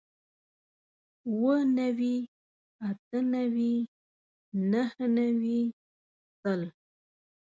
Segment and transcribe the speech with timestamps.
[1.27, 2.15] اووه نوي
[2.87, 3.73] اتۀ نوي
[4.71, 5.59] نهه نوي
[6.41, 6.61] سل